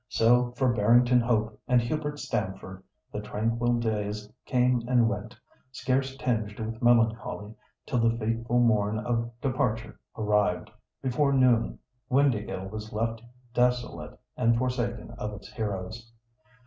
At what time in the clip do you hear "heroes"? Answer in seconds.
15.53-16.11